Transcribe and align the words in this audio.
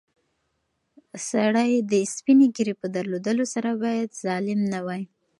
سړی 1.29 1.71
د 1.91 1.93
سپینې 2.15 2.47
ږیرې 2.55 2.73
په 2.81 2.87
درلودلو 2.95 3.43
سره 3.53 3.69
باید 3.83 4.09
ظالم 4.23 4.59
نه 4.73 4.79
وای. 4.85 5.03